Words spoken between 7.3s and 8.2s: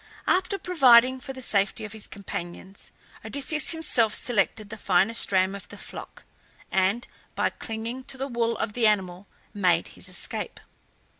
by clinging to